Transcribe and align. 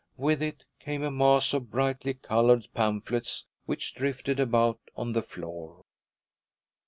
With 0.17 0.41
it 0.41 0.63
came 0.79 1.03
a 1.03 1.11
mass 1.11 1.53
of 1.53 1.69
brightly 1.69 2.15
colored 2.15 2.67
pamphlets 2.73 3.45
which 3.67 3.93
drifted 3.93 4.39
about 4.39 4.79
on 4.95 5.11
the 5.11 5.21
floor. 5.21 5.85